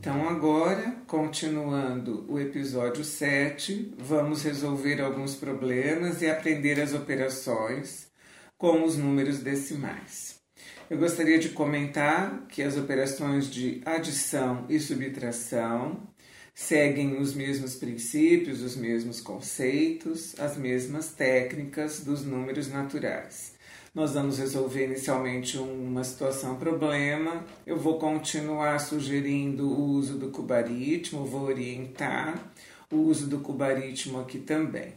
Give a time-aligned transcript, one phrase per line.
[0.00, 8.08] Então, agora, continuando o episódio 7, vamos resolver alguns problemas e aprender as operações
[8.56, 10.40] com os números decimais.
[10.88, 16.08] Eu gostaria de comentar que as operações de adição e subtração
[16.54, 23.49] seguem os mesmos princípios, os mesmos conceitos, as mesmas técnicas dos números naturais.
[23.92, 27.44] Nós vamos resolver inicialmente uma situação problema.
[27.66, 32.52] Eu vou continuar sugerindo o uso do cubaritmo, vou orientar
[32.90, 34.94] o uso do cubaritmo aqui também.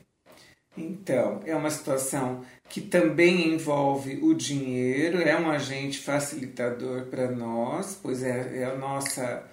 [0.78, 8.00] Então, é uma situação que também envolve o dinheiro, é um agente facilitador para nós,
[8.02, 9.48] pois é, é a nossa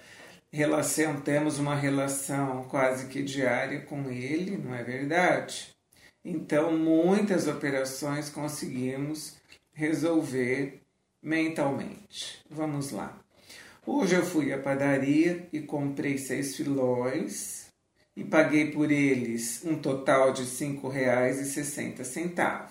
[0.51, 5.69] relação, temos uma relação quase que diária com ele, não é verdade?
[6.23, 9.37] Então, muitas operações conseguimos
[9.73, 10.79] resolver
[11.21, 12.39] mentalmente.
[12.49, 13.19] Vamos lá.
[13.85, 17.67] Hoje eu fui à padaria e comprei seis filões
[18.15, 22.69] e paguei por eles um total de R$ 5,60.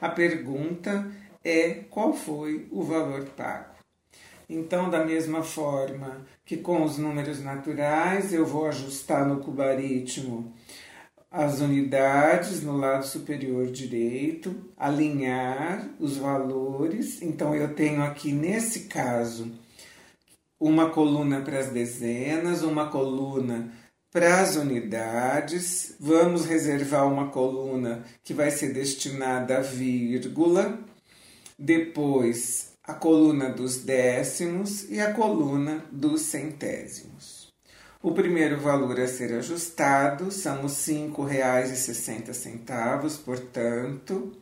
[0.00, 1.12] A pergunta
[1.44, 3.74] é qual foi o valor pago.
[4.48, 10.52] Então, da mesma forma que com os números naturais, eu vou ajustar no cubaritmo
[11.30, 17.20] as unidades no lado superior direito, alinhar os valores.
[17.22, 19.50] Então, eu tenho aqui nesse caso
[20.60, 23.72] uma coluna para as dezenas, uma coluna
[24.12, 25.96] para as unidades.
[25.98, 30.78] Vamos reservar uma coluna que vai ser destinada à vírgula
[31.58, 37.52] depois a coluna dos décimos e a coluna dos centésimos.
[38.02, 44.36] O primeiro valor a ser ajustado são os R$ 5,60, portanto,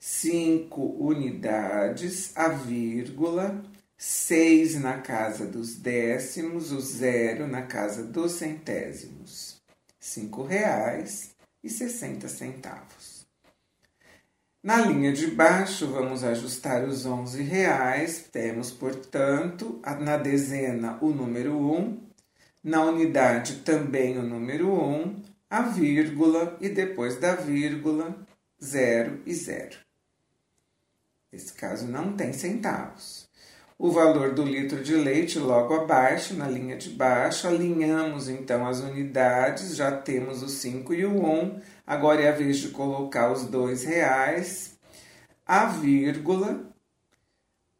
[0.00, 3.62] 5 unidades, a vírgula,
[3.98, 9.62] 6 na casa dos décimos, o zero na casa dos centésimos.
[10.00, 13.03] R$ 5,60.
[14.64, 18.24] Na linha de baixo, vamos ajustar os 11 reais.
[18.32, 22.00] Temos, portanto, na dezena o número 1,
[22.64, 28.16] na unidade também o número 1, a vírgula e depois da vírgula,
[28.64, 29.76] 0 e 0.
[31.30, 33.28] Nesse caso não tem centavos.
[33.78, 38.80] O valor do litro de leite logo abaixo, na linha de baixo, alinhamos então as
[38.80, 43.44] unidades, já temos o 5 e o 1 Agora é a vez de colocar os
[43.44, 44.76] dois reais,
[45.46, 46.72] a vírgula,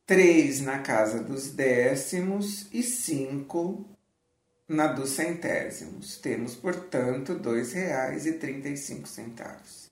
[0.04, 3.84] três na casa dos décimos e cinco
[4.68, 6.18] na dos centésimos.
[6.18, 9.90] Temos, portanto, dois reais e trinta e cinco centavos.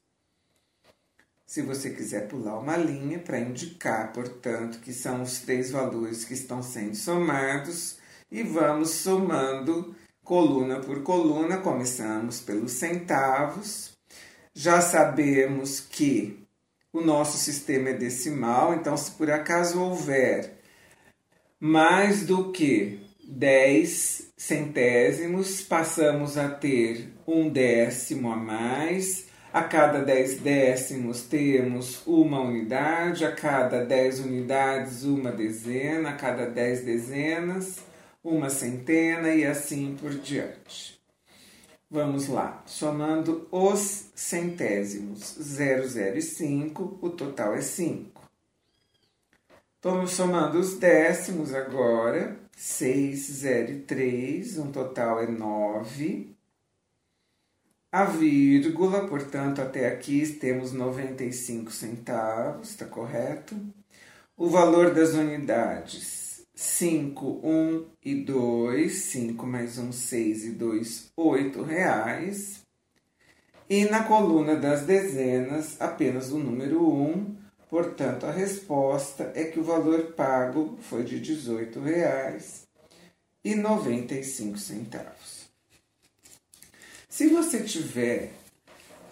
[1.47, 6.33] Se você quiser pular uma linha para indicar, portanto, que são os três valores que
[6.35, 7.99] estão sendo somados
[8.31, 9.95] e vamos somando
[10.25, 13.92] coluna por coluna, começamos pelos centavos,
[14.55, 16.43] já sabemos que
[16.93, 20.59] o nosso sistema é decimal, então, se por acaso houver
[21.59, 29.27] mais do que 10 centésimos, passamos a ter um décimo a mais.
[29.53, 36.47] A cada 10 décimos temos uma unidade, a cada 10 unidades, uma dezena, a cada
[36.47, 37.79] 10 dezenas,
[38.25, 41.02] uma centena e assim por diante.
[41.93, 48.19] Vamos lá, somando os centésimos, 0, e 5, o total é 5.
[49.77, 56.35] Estamos somando os décimos agora, 6, 0 e 3, um total é 9.
[57.93, 63.55] A vírgula, portanto, até aqui temos 95 centavos, está correto?
[64.35, 66.22] O valor das unidades,
[66.63, 72.61] 5, 1 e 2, 5 mais 1, 6 e 2, 8 reais.
[73.69, 77.35] E na coluna das dezenas, apenas o número 1,
[77.69, 82.63] portanto, a resposta é que o valor pago foi de 18 reais
[83.45, 85.49] e 95 centavos.
[87.09, 88.35] Se você tiver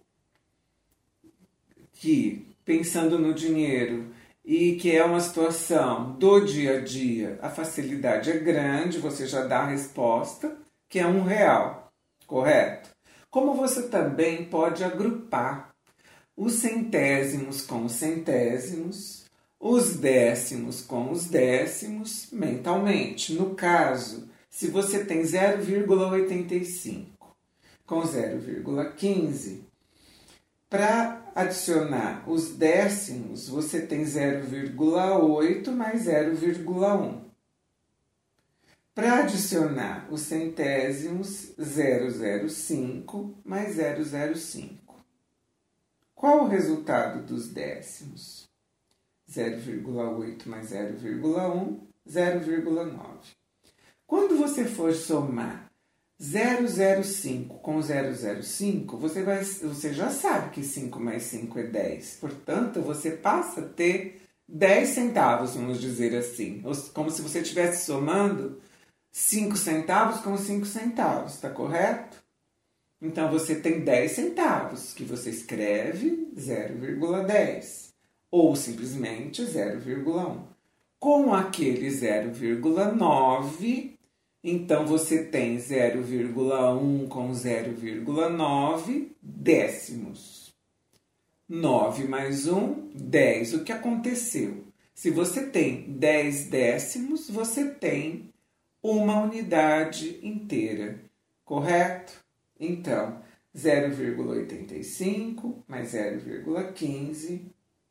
[1.92, 8.30] que, pensando no dinheiro, e que é uma situação do dia a dia, a facilidade
[8.30, 10.56] é grande, você já dá a resposta,
[10.88, 11.92] que é um real,
[12.26, 12.88] correto?
[13.28, 15.75] Como você também pode agrupar
[16.36, 19.24] os centésimos com os centésimos,
[19.58, 23.32] os décimos com os décimos mentalmente.
[23.32, 27.06] No caso, se você tem 0,85
[27.86, 29.60] com 0,15,
[30.68, 37.20] para adicionar os décimos, você tem 0,8 mais 0,1.
[38.94, 44.85] Para adicionar os centésimos, 005 mais 005.
[46.16, 48.48] Qual o resultado dos décimos?
[49.30, 53.00] 0,8 mais 0,1, 0,9.
[54.06, 55.70] Quando você for somar
[56.18, 62.16] 005 com 005, você, vai, você já sabe que 5 mais 5 é 10.
[62.18, 66.62] Portanto, você passa a ter 10 centavos, vamos dizer assim.
[66.94, 68.58] Como se você estivesse somando
[69.12, 72.25] 5 centavos com 5 centavos, está correto?
[73.00, 77.92] Então você tem 10 centavos, que você escreve 0,10
[78.30, 80.38] ou simplesmente 0,1.
[80.98, 83.92] Com aquele 0,9,
[84.42, 90.54] então você tem 0,1 com 0,9 décimos.
[91.48, 93.54] 9 mais 1, 10.
[93.54, 94.64] O que aconteceu?
[94.94, 98.30] Se você tem 10 décimos, você tem
[98.82, 100.98] uma unidade inteira,
[101.44, 102.25] correto?
[102.58, 103.22] Então,
[103.54, 107.42] 0,85 mais 0,15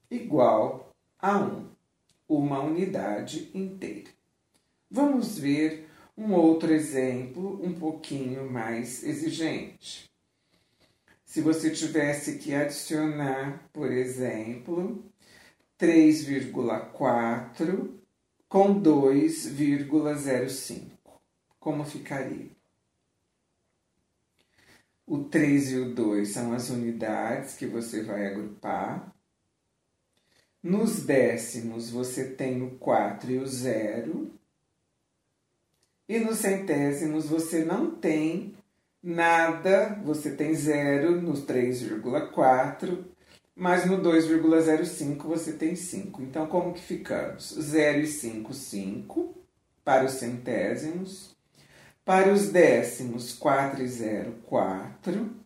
[0.09, 1.67] igual a 1,
[2.29, 4.09] uma unidade inteira.
[4.89, 10.09] Vamos ver um outro exemplo um pouquinho mais exigente.
[11.25, 15.03] Se você tivesse que adicionar, por exemplo,
[15.77, 17.89] 3,4
[18.47, 20.91] com 2,05,
[21.59, 22.54] como ficaria?
[25.07, 29.13] O 3 e o 2 são as unidades que você vai agrupar.
[30.63, 34.33] Nos décimos, você tem o 4 e o 0.
[36.09, 38.55] E nos centésimos, você não tem
[39.01, 43.05] nada, você tem zero no 3,4,
[43.55, 46.23] mas no 2,05 você tem 5.
[46.23, 47.53] Então, como que ficamos?
[47.53, 49.35] 0 e 5, 5
[49.83, 51.35] para os centésimos.
[52.05, 55.43] Para os décimos, 4 e 0, 4.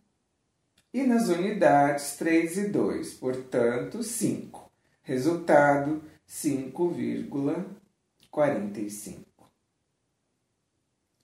[0.92, 4.70] E nas unidades, 3 e 2, portanto, 5.
[5.02, 9.24] Resultado, 5,45.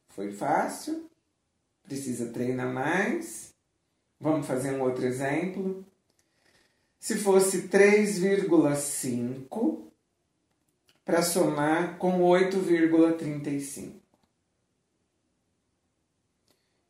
[0.08, 1.10] Foi fácil?
[1.82, 3.52] Precisa treinar mais?
[4.18, 5.84] Vamos fazer um outro exemplo?
[6.98, 9.82] Se fosse 3,5
[11.04, 14.05] para somar com 8,35.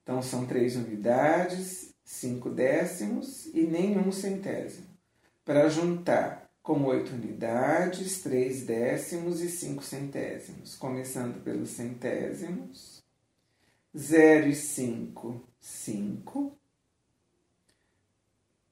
[0.06, 4.86] Então, são três unidades, cinco décimos e nenhum centésimo.
[5.44, 10.76] Para juntar com oito unidades, três décimos e cinco centésimos.
[10.76, 13.04] Começando pelos centésimos.
[13.96, 16.56] 0 e 5, 5.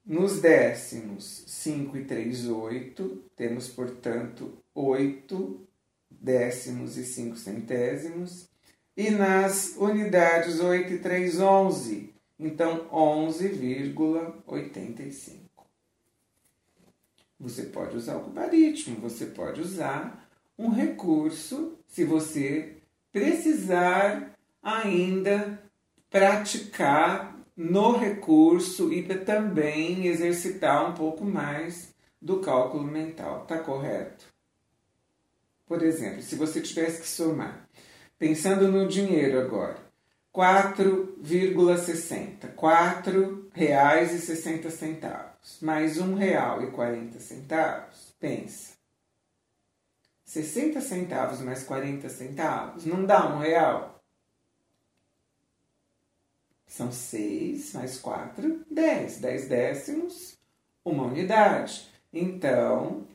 [0.07, 3.25] Nos décimos, 5 e 3, 8.
[3.35, 5.67] Temos, portanto, 8
[6.09, 8.54] décimos e 5 centésimos
[8.97, 12.15] e nas unidades 8 e 3, 11.
[12.39, 15.45] Então, 11,85.
[17.39, 20.27] Você pode usar o logaritmo, você pode usar
[20.59, 22.79] um recurso se você
[23.13, 25.63] precisar ainda
[26.09, 34.33] praticar no recurso e também exercitar um pouco mais do cálculo mental, tá correto?
[35.67, 37.69] Por exemplo, se você tivesse que somar
[38.18, 39.83] Pensando no dinheiro agora.
[40.35, 42.44] 4,60.
[42.44, 42.52] R$
[43.52, 45.61] reais e 60 centavos.
[45.61, 48.14] Mais um real e 40 centavos.
[48.18, 48.75] Pensa.
[50.25, 54.02] 60 centavos mais 40 centavos não dá um real?
[56.66, 59.18] São 6 mais 4, 10.
[59.18, 60.37] 10 décimos,
[60.85, 61.88] uma unidade.
[62.12, 63.06] Então,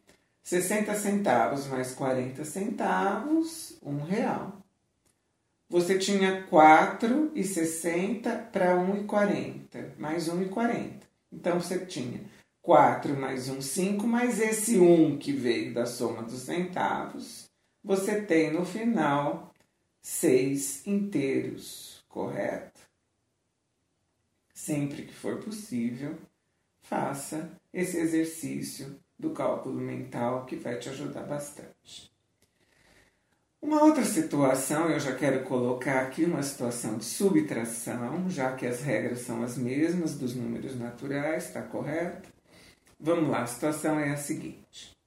[0.43, 4.59] 60 centavos mais 40 centavos, um real.
[5.69, 11.03] Você tinha 4,60 para 1,40, mais 1,40.
[11.31, 12.21] Então você tinha
[12.61, 17.47] 4 mais 1, 5, mais esse 1 que veio da soma dos centavos,
[17.83, 19.53] você tem no final
[20.01, 22.79] 6 inteiros, correto?
[24.53, 26.17] Sempre que for possível,
[26.81, 32.11] faça esse exercício do cálculo mental que vai te ajudar bastante.
[33.61, 38.81] Uma outra situação, eu já quero colocar aqui uma situação de subtração, já que as
[38.81, 42.29] regras são as mesmas dos números naturais, está correto?
[42.97, 44.97] Vamos lá, a situação é a seguinte.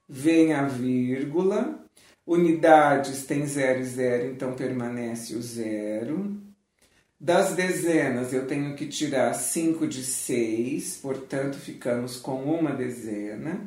[0.09, 1.85] Vem a vírgula.
[2.27, 6.46] Unidades tem 0 e 0, então permanece o 0.
[7.19, 13.67] Das dezenas, eu tenho que tirar 5 de 6, portanto, ficamos com uma dezena.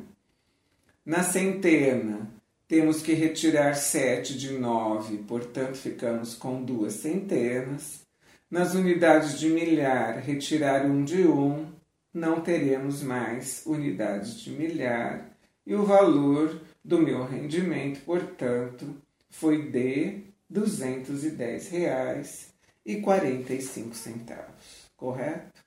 [1.04, 2.30] Na centena,
[2.68, 8.02] temos que retirar 7 de 9, portanto, ficamos com duas centenas.
[8.48, 11.66] Nas unidades de milhar, retirar 1 um de 1, um,
[12.14, 15.28] não teremos mais unidades de milhar.
[15.66, 18.94] E o valor do meu rendimento, portanto,
[19.28, 22.49] foi de 210 reais
[22.90, 25.60] e 45 centavos, correto?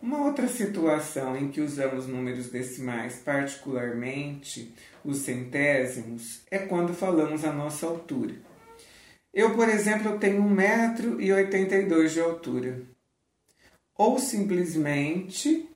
[0.00, 4.72] Uma outra situação em que usamos números decimais, particularmente
[5.04, 8.36] os centésimos, é quando falamos a nossa altura.
[9.32, 12.82] Eu, por exemplo, tenho 1,82m de altura.
[13.98, 15.68] Ou simplesmente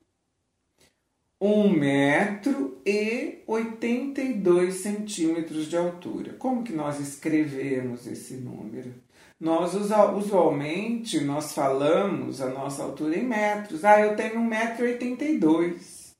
[1.40, 6.34] 1 metro e 82 centímetros de altura.
[6.34, 8.94] Como que nós escrevemos esse número?
[9.40, 13.86] Nós usualmente nós falamos a nossa altura em metros.
[13.86, 16.12] Ah, eu tenho 1,82m.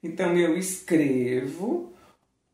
[0.00, 1.92] Então eu escrevo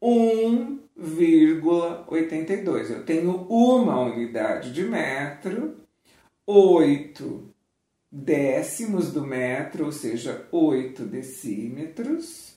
[0.02, 2.90] 1,82.
[2.90, 5.76] Eu tenho uma unidade de metro,
[6.46, 7.46] 8
[8.10, 12.56] décimos do metro, ou seja, 8 decímetros,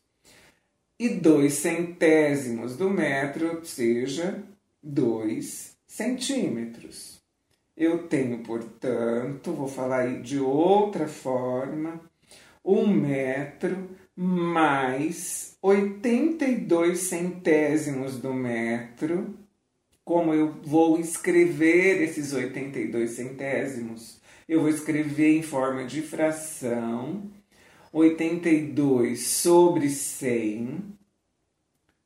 [0.97, 4.41] e 2 centésimos do metro, ou seja,
[4.81, 7.20] 2 centímetros.
[7.75, 12.01] Eu tenho, portanto, vou falar aí de outra forma,
[12.63, 19.35] um metro mais 82 centésimos do metro.
[20.03, 24.21] Como eu vou escrever esses 82 centésimos?
[24.51, 27.31] eu vou escrever em forma de fração
[27.93, 30.93] 82 sobre 100,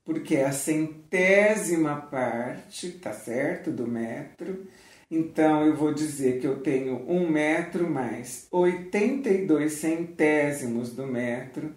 [0.03, 3.71] porque é a centésima parte, tá certo?
[3.71, 4.67] Do metro.
[5.09, 11.73] Então eu vou dizer que eu tenho um metro mais 82 centésimos do metro,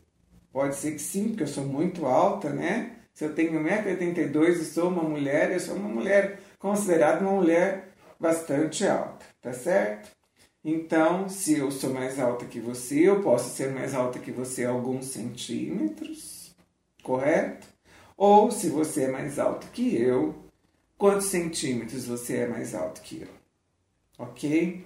[0.53, 2.97] Pode ser que sim, porque eu sou muito alta, né?
[3.13, 7.91] Se eu tenho 1,82m e sou uma mulher, eu sou uma mulher considerada uma mulher
[8.19, 10.11] bastante alta, tá certo?
[10.65, 14.65] Então, se eu sou mais alta que você, eu posso ser mais alta que você
[14.65, 16.55] alguns centímetros,
[17.03, 17.67] correto?
[18.17, 20.35] Ou se você é mais alto que eu,
[21.01, 23.29] quantos centímetros você é mais alto que eu?
[24.19, 24.85] Ok?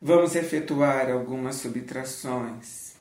[0.00, 2.94] Vamos efetuar algumas subtrações.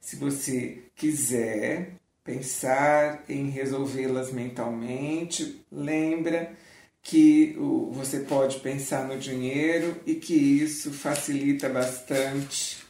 [0.00, 1.92] Se você quiser,
[2.24, 5.64] pensar em resolvê-las mentalmente.
[5.70, 6.52] Lembra
[7.00, 7.56] que
[7.92, 12.84] você pode pensar no dinheiro e que isso facilita bastante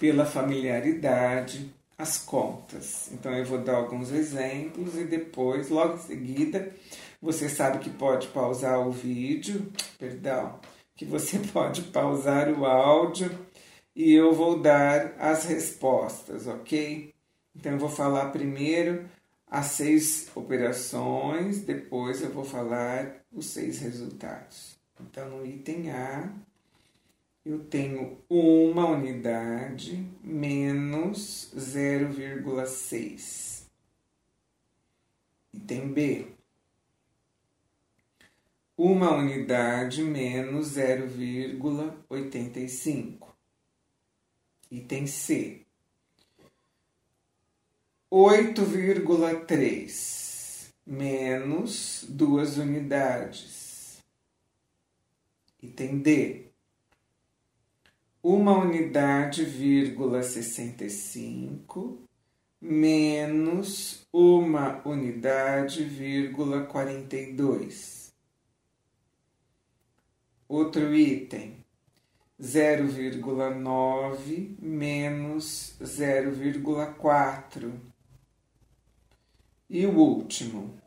[0.00, 3.08] pela familiaridade as contas.
[3.12, 6.74] Então eu vou dar alguns exemplos e depois, logo em seguida,
[7.26, 10.60] você sabe que pode pausar o vídeo, perdão,
[10.94, 13.36] que você pode pausar o áudio
[13.96, 17.12] e eu vou dar as respostas, ok?
[17.54, 19.08] Então, eu vou falar primeiro
[19.48, 24.76] as seis operações, depois eu vou falar os seis resultados.
[25.00, 26.32] Então, no item A,
[27.44, 33.66] eu tenho uma unidade menos 0,6.
[35.52, 36.35] Item B,
[38.76, 43.28] uma unidade menos 0,85.
[44.70, 45.62] Item C,
[48.12, 50.26] 8,3
[50.86, 54.04] menos duas unidades.
[55.62, 56.46] Item D.
[58.22, 62.06] Uma unidade, vírgula 65
[62.60, 68.05] menos uma unidade, vírgula 42.
[70.48, 71.56] Outro item,
[72.40, 77.72] 0,9 menos 0,4
[79.68, 80.78] e o último,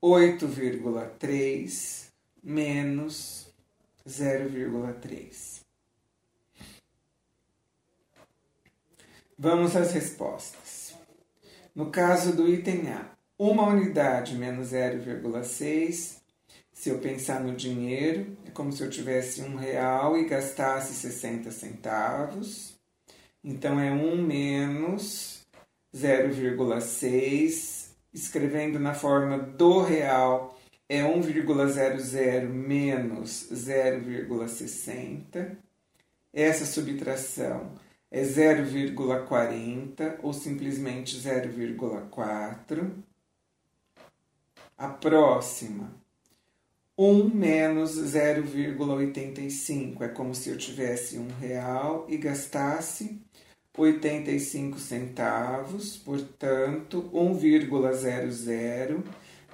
[0.00, 2.06] 8,3
[2.42, 3.52] menos
[4.06, 5.60] 0,3.
[9.38, 10.94] Vamos às respostas.
[11.74, 16.25] No caso do item A, uma unidade menos 0,6.
[16.76, 21.50] Se eu pensar no dinheiro, é como se eu tivesse um real e gastasse 60
[21.50, 22.76] centavos.
[23.42, 25.46] Então é 1 menos
[25.94, 30.54] 0,6, escrevendo na forma do real
[30.86, 35.56] é 1,00 menos 0,60.
[36.30, 37.72] Essa subtração
[38.10, 42.90] é 0,40 ou simplesmente 0,4.
[44.76, 46.04] A próxima,
[46.98, 50.02] 1 menos 0,85.
[50.02, 53.20] É como se eu tivesse um real e gastasse
[53.76, 59.04] 85 centavos, portanto, 1,00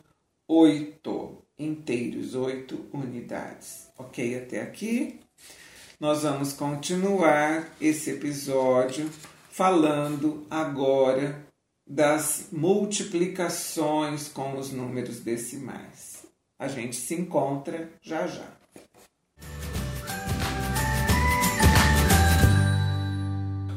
[0.49, 3.89] 8 inteiros, 8 unidades.
[3.99, 5.21] Ok até aqui?
[6.01, 9.11] Nós vamos continuar esse episódio
[9.51, 11.52] falando agora
[11.93, 16.25] das multiplicações com os números decimais.
[16.59, 18.51] A gente se encontra já já.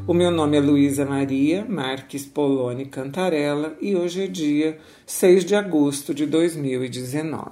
[0.07, 5.55] O meu nome é Luísa Maria Marques Poloni Cantarella e hoje é dia 6 de
[5.55, 7.49] agosto de 2019.